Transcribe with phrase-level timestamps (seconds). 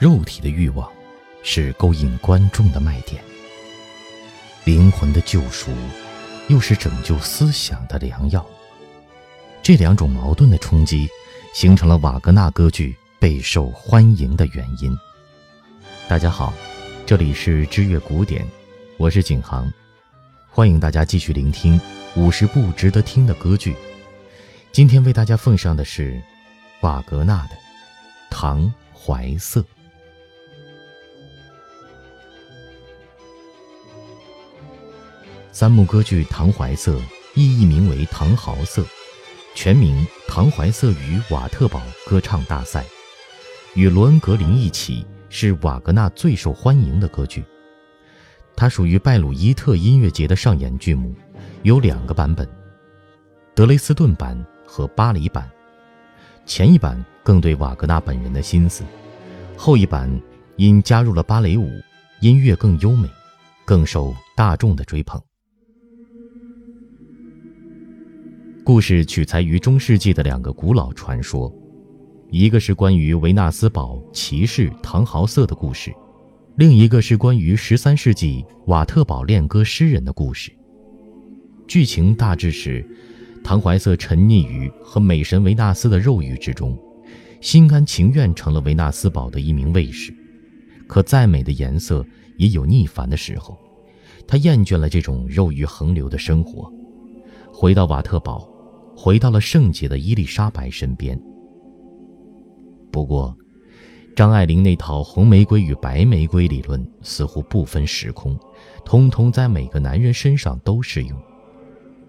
[0.00, 0.90] 肉体的欲望
[1.42, 3.22] 是勾引观众的卖点，
[4.64, 5.70] 灵魂的救赎
[6.48, 8.44] 又是拯救思想的良药。
[9.62, 11.06] 这两种矛盾的冲击，
[11.52, 14.96] 形成了瓦格纳歌剧备受欢迎的原因。
[16.08, 16.54] 大家好，
[17.04, 18.42] 这里是知乐古典，
[18.96, 19.70] 我是景航，
[20.48, 21.78] 欢迎大家继续聆听
[22.16, 23.76] 五十部值得听的歌剧。
[24.72, 26.18] 今天为大家奉上的是
[26.80, 27.54] 瓦格纳的
[28.30, 29.60] 《唐怀瑟》。
[35.60, 36.96] 三幕歌剧《唐怀瑟》
[37.34, 38.80] 意译名为《唐豪瑟》，
[39.54, 39.94] 全名
[40.26, 42.82] 《唐怀瑟与瓦特堡歌唱大赛》，
[43.74, 47.44] 与罗恩格林一起是瓦格纳最受欢迎的歌剧。
[48.56, 51.14] 它属于拜鲁伊特音乐节的上演剧目，
[51.62, 52.48] 有两个版本：
[53.54, 55.46] 德雷斯顿版和巴黎版。
[56.46, 58.82] 前一版更对瓦格纳本人的心思，
[59.58, 60.10] 后一版
[60.56, 61.70] 因加入了芭蕾舞，
[62.22, 63.06] 音乐更优美，
[63.66, 65.22] 更受大众的追捧。
[68.72, 71.52] 故事取材于中世纪的两个古老传说，
[72.30, 75.92] 一个是关于维纳斯堡骑士唐豪瑟的故事，
[76.54, 80.52] 另一个是关于十三世纪瓦特堡恋歌诗人的故事。
[81.66, 82.88] 剧情大致是，
[83.42, 86.78] 唐怀瑟沉溺于和美神维纳斯的肉欲之中，
[87.40, 90.14] 心甘情愿成了维纳斯堡的一名卫士。
[90.86, 93.58] 可再美的颜色也有腻烦的时候，
[94.28, 96.72] 他厌倦了这种肉欲横流的生活，
[97.52, 98.48] 回到瓦特堡。
[99.02, 101.18] 回到了圣洁的伊丽莎白身边。
[102.92, 103.34] 不过，
[104.14, 108.38] 张爱玲那套红玫瑰与白玫瑰理论似乎不分时空，
[108.84, 111.18] 通通在每个男人身上都适用。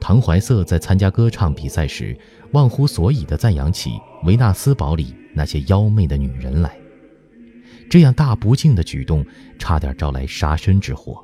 [0.02, 2.14] 唐怀瑟在参加歌唱比赛时，
[2.52, 3.92] 忘乎所以地赞扬起
[4.26, 6.78] 维纳斯堡里那些妖媚的女人来，
[7.90, 9.26] 这样大不敬的举动，
[9.58, 11.24] 差点招来杀身之祸。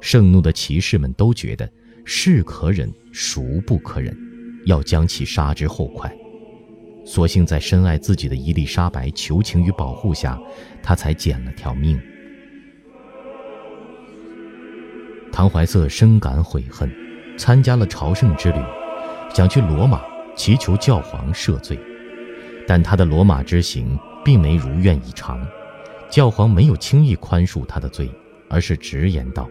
[0.00, 1.68] 盛怒的骑士们都觉得
[2.04, 4.29] 是可忍，孰不可忍。
[4.66, 6.14] 要将其杀之后快，
[7.04, 10.38] 所幸在深爱自己的伊丽莎白求情与保护下，
[10.82, 12.00] 他才捡了条命。
[15.32, 16.90] 唐怀瑟深感悔恨，
[17.38, 18.58] 参加了朝圣之旅，
[19.32, 20.02] 想去罗马
[20.36, 21.78] 祈求教皇赦罪，
[22.66, 25.46] 但他的罗马之行并没如愿以偿，
[26.10, 28.10] 教皇没有轻易宽恕他的罪，
[28.48, 29.48] 而是直言道：“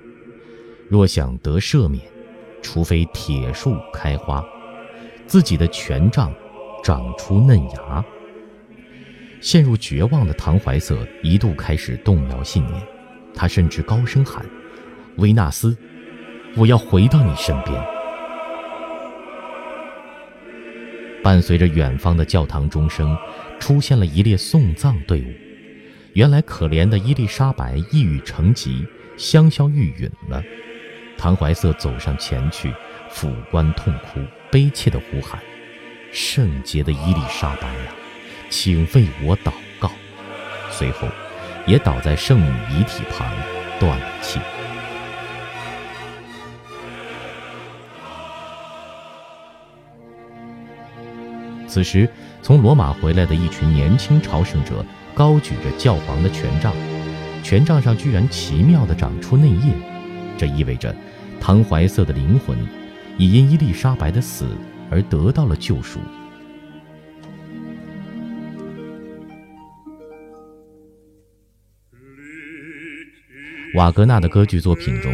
[0.88, 2.04] 若想得赦免，
[2.62, 4.44] 除非铁树开花。”
[5.30, 6.34] 自己的权杖
[6.84, 8.04] 长出嫩芽，
[9.40, 12.82] 陷入绝望的唐怀瑟一度开始动摇信念，
[13.36, 14.44] 他甚至高声喊
[15.18, 15.78] ：“维纳斯，
[16.58, 17.80] 我要回到你身边。”
[21.22, 23.16] 伴随着远方的教堂钟声，
[23.60, 25.32] 出现了一列送葬队伍。
[26.14, 28.84] 原来可怜的伊丽莎白一语成疾，
[29.16, 30.42] 香消玉殒了。
[31.20, 32.74] 唐怀瑟走上前去，
[33.12, 34.20] 俯观痛哭。
[34.52, 35.40] 悲切的呼喊
[36.12, 37.94] ：“圣洁的伊丽莎白啊，
[38.50, 39.92] 请为我祷告！”
[40.72, 41.08] 随后，
[41.68, 43.32] 也倒在圣女遗体旁，
[43.80, 44.40] 断了气。
[51.68, 52.10] 此时，
[52.42, 54.84] 从罗马回来的一群年轻朝圣者
[55.14, 56.74] 高举着教皇的权杖，
[57.44, 59.74] 权杖上居然奇妙地长出嫩叶，
[60.36, 60.96] 这意味着
[61.40, 62.58] 唐怀瑟的灵魂。
[63.20, 64.48] 已因伊丽莎白的死
[64.90, 66.00] 而得到了救赎。
[73.76, 75.14] 瓦格纳的歌剧作品中，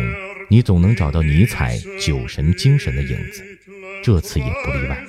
[0.52, 3.44] 你总能找到尼采酒神精神的影子，
[4.04, 5.04] 这次也不例外。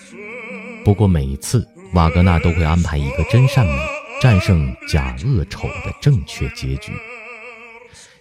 [0.83, 3.79] 不过每次瓦格纳都会安排一个真善美
[4.23, 6.93] 战胜假恶丑的正确结局。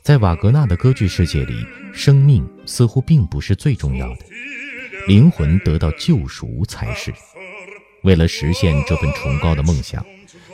[0.02, 4.26] 在瓦格纳的歌剧世界里，生命似乎并不是最重要的。
[5.08, 7.14] 灵魂得到救赎才是。
[8.04, 10.04] 为了实现这份崇高的梦想，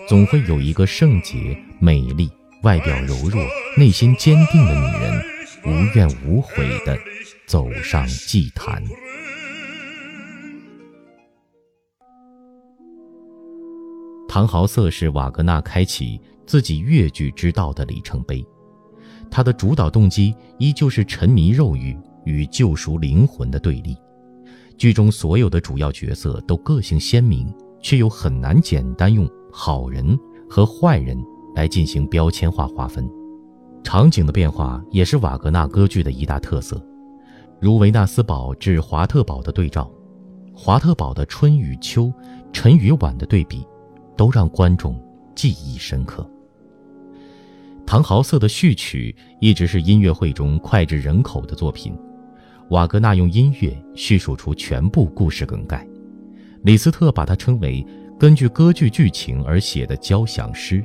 [0.07, 2.29] 总会有一个圣洁、美丽、
[2.63, 3.41] 外表柔弱、
[3.77, 5.23] 内心坚定的女人，
[5.65, 6.97] 无怨无悔地
[7.45, 8.83] 走上祭坛。
[14.27, 18.45] 唐豪瑟是瓦格纳开启自己越剧之道的里程碑，
[19.29, 23.97] 他的主导动机依旧是沉迷肉欲与救赎灵魂的对立。
[24.81, 27.47] 剧中所有的主要角色都个性鲜明，
[27.83, 30.17] 却又很难简单用好人
[30.49, 31.15] 和坏人
[31.53, 33.07] 来进行标签化划分。
[33.83, 36.83] 场景的变化也是瓦格纳歌剧的一大特色，
[37.59, 39.87] 如维纳斯堡至华特堡的对照，
[40.51, 42.11] 华特堡的春与秋、
[42.51, 43.63] 晨与晚的对比，
[44.17, 44.99] 都让观众
[45.35, 46.27] 记忆深刻。
[47.85, 51.95] 唐豪瑟的序曲一直是音乐会中脍炙人口的作品。
[52.71, 55.85] 瓦格纳用音乐叙述出全部故事梗概，
[56.63, 57.85] 李斯特把它称为
[58.17, 60.81] 根据歌剧剧情而写的交响诗。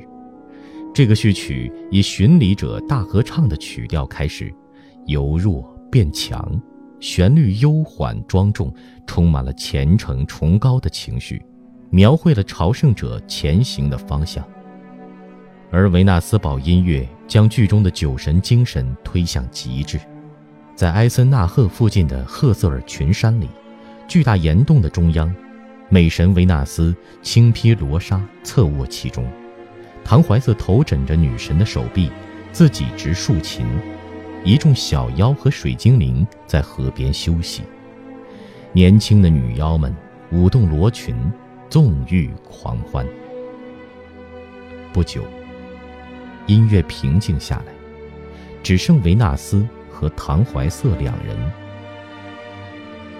[0.93, 4.53] 这个序曲以巡礼者大合唱的曲调开始，
[5.05, 6.61] 由弱变强，
[6.99, 8.73] 旋律悠缓庄重，
[9.05, 11.41] 充满了虔诚崇高的情绪，
[11.89, 14.45] 描绘了朝圣者前行的方向。
[15.71, 19.97] 而维纳斯堡音乐将剧中的酒神精神推向极致，
[20.77, 23.49] 在埃森纳赫附近的赫瑟尔群山里，
[24.07, 25.33] 巨大岩洞的中央，
[25.89, 29.27] 美神维纳斯轻披罗纱，侧卧其中。
[30.03, 32.11] 唐怀瑟头枕着女神的手臂，
[32.51, 33.65] 自己执竖琴，
[34.43, 37.63] 一众小妖和水精灵在河边休息。
[38.71, 39.91] 年轻的女妖们
[40.31, 41.15] 舞动罗裙，
[41.71, 43.03] 纵欲狂欢。
[44.93, 45.23] 不久，
[46.45, 47.73] 音乐平静下来，
[48.61, 51.35] 只剩维纳斯和唐怀瑟两人。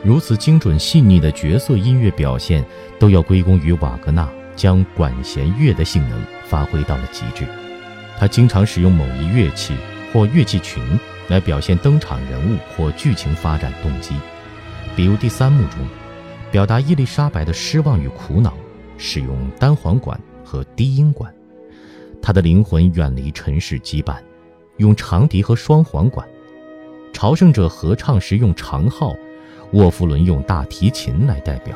[0.04, 2.64] 如此精准细腻的角色音乐表现，
[3.00, 4.30] 都要归功于瓦格纳。
[4.56, 7.46] 将管弦乐的性能发挥到了极致，
[8.18, 9.78] 他经常使用某一乐器
[10.12, 10.82] 或乐器群
[11.28, 14.16] 来表现登场人物或剧情发展动机。
[14.96, 15.88] 比如第三幕中，
[16.52, 18.52] 表达伊丽莎白的失望与苦恼，
[18.98, 21.32] 使用单簧管和低音管；
[22.20, 24.16] 他的灵魂远离尘世羁绊，
[24.78, 26.28] 用长笛和双簧管；
[27.18, 29.16] 朝圣者合唱时用长号，
[29.72, 31.76] 沃夫伦用大提琴来代表。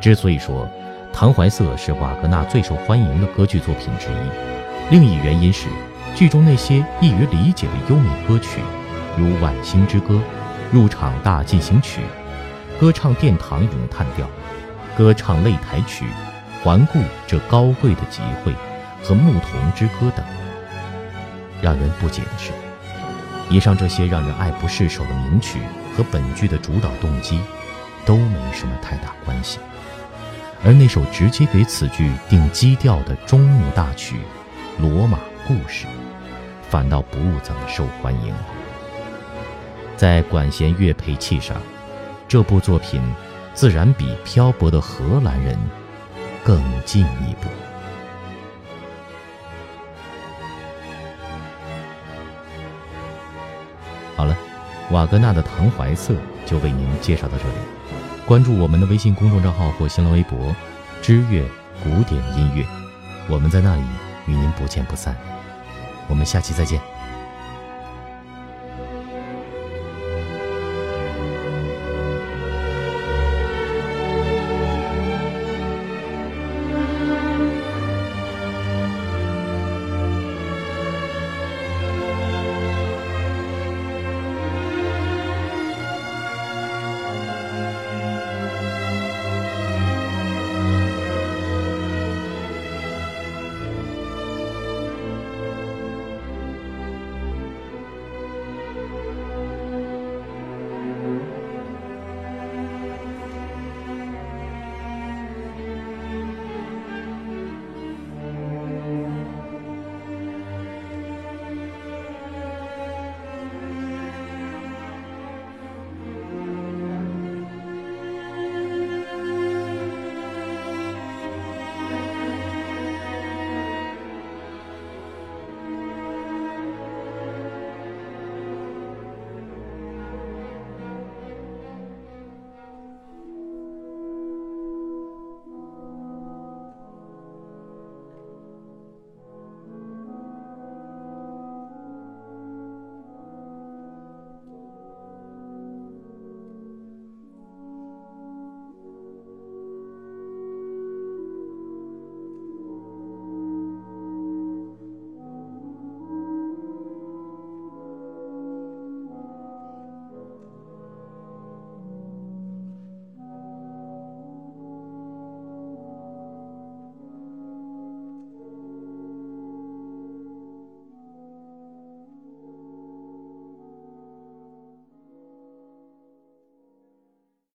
[0.00, 0.66] 之所以说，
[1.12, 5.68] 《唐怀瑟》是瓦格纳最受欢迎的歌剧作品之一，另一原因是
[6.12, 8.60] 剧中那些易于理解的优美歌曲，
[9.16, 10.14] 如《晚星之歌》
[10.72, 12.00] 《入场大进行曲》
[12.80, 14.26] 《歌唱殿堂咏叹调》
[14.98, 16.04] 《歌唱擂台曲》
[16.64, 16.98] 《环顾
[17.28, 18.50] 这高贵的集会》
[19.04, 20.26] 和《牧童之歌》等。
[21.62, 22.50] 让人不解的是，
[23.50, 25.60] 以上这些让人爱不释手的名曲
[25.96, 27.38] 和本剧的主导动机，
[28.04, 29.58] 都没什么太大关系。
[30.64, 34.16] 而那首直接给此剧定基调的中幕大曲
[34.82, 35.86] 《罗马故事》，
[36.70, 38.34] 反倒不怎么受欢迎。
[39.96, 41.56] 在管弦乐配器上，
[42.26, 43.00] 这部作品
[43.52, 45.54] 自然比《漂泊的荷兰人》
[46.42, 47.48] 更进一步。
[54.16, 54.36] 好了，
[54.90, 56.14] 瓦格纳的《唐怀瑟》
[56.46, 57.54] 就为您介绍到这里。
[58.26, 60.54] 关注我们的微信公众账号或新浪微博
[61.02, 61.44] “知乐
[61.82, 62.64] 古典音乐”，
[63.28, 63.82] 我们在那里
[64.26, 65.14] 与您不见不散。
[66.08, 66.93] 我们下期再见。